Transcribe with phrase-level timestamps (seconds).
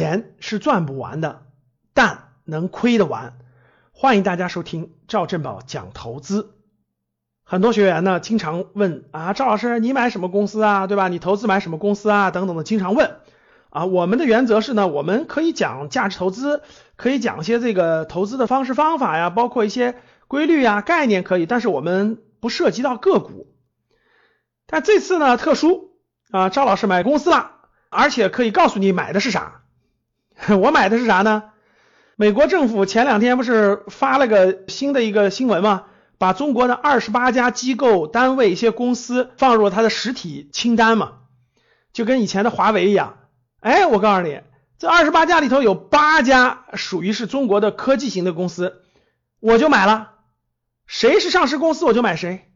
[0.00, 1.42] 钱是赚不完的，
[1.92, 3.34] 但能亏得完。
[3.92, 6.54] 欢迎大家收听赵振宝讲投资。
[7.44, 11.08] 很多学员呢经常问啊，赵老师你买什么公司啊，对吧？
[11.08, 12.30] 你投资买什么公司啊？
[12.30, 13.16] 等等的，经常问
[13.68, 13.84] 啊。
[13.84, 16.62] 我们的原则是呢，我们可以讲价值投资，
[16.96, 19.96] 可以讲一些这个投资的方式方法呀，包括一些
[20.28, 23.54] 规律呀、概念可以，但是我们不涉及到个股。
[24.66, 25.90] 但这次呢特殊
[26.30, 27.50] 啊，赵老师买公司了，
[27.90, 29.59] 而且可以告诉你买的是啥。
[30.60, 31.44] 我买的是啥呢？
[32.16, 35.84] 美国政府前两天不是发了个新的一个新闻吗？
[36.18, 41.12] 把中国的二十八家机构单位一些公司放入了它的实体清单嘛，
[41.94, 43.16] 就跟以前的华为一样。
[43.60, 44.40] 哎，我告诉你，
[44.78, 48.82] 这二十八家里头有八家属于是中国的科技型的公司，
[49.40, 50.10] 我就买了。
[50.86, 52.50] 谁是上市公司我就买谁。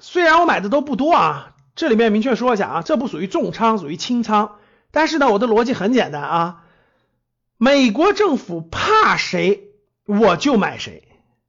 [0.00, 4.56] 虽然我买的都不多啊，这里面明确说一下啊，这不属于重仓，属于轻仓。
[4.90, 6.64] 但是呢，我的逻辑很简单啊。
[7.60, 9.64] 美国政府怕谁，
[10.06, 11.08] 我就买谁。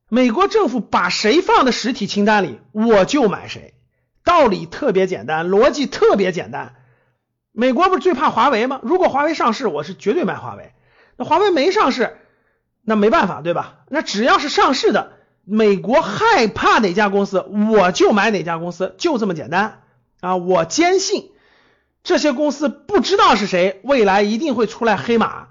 [0.10, 3.76] 美国政府把谁放在实体清单里，我就买谁。
[4.24, 6.74] 道理特别简单，逻辑特别简单。
[7.52, 8.80] 美国不是最怕华为吗？
[8.82, 10.72] 如果华为上市，我是绝对买华为。
[11.16, 12.18] 那华为没上市，
[12.82, 13.82] 那没办法，对吧？
[13.88, 15.12] 那只要是上市的，
[15.46, 19.84] 美国害怕哪家公司，我就买哪家公司，就这么简单
[20.22, 20.38] 啊！
[20.38, 21.30] 我坚信
[22.04, 25.50] 这些公司不知道是谁，未来一定会出来黑马。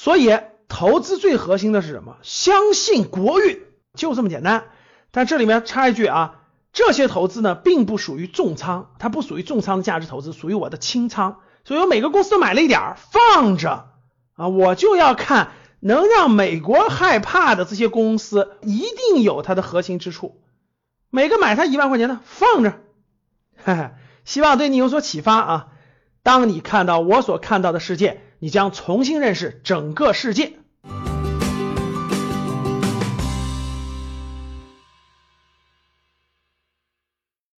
[0.00, 2.18] 所以，投资最核心的是什么？
[2.22, 3.60] 相信国运，
[3.94, 4.68] 就这么简单。
[5.10, 11.40] 但这里面插一句啊，这些投资呢，并不属于重仓，它不属于重仓的价值投资，属于我的轻仓。
[11.64, 13.88] 所以我每个公司都买了一点儿，放着
[14.34, 18.78] 啊，我就要看能让美国害怕的这些公司，一
[19.12, 20.40] 定有它的核心之处。
[21.10, 22.70] 每个买它一万块钱的，放着，
[23.64, 23.92] 哈哈，
[24.24, 25.68] 希望对你有所启发啊。
[26.22, 28.22] 当你看到我所看到的世界。
[28.38, 30.52] 你将重新认识整个世界。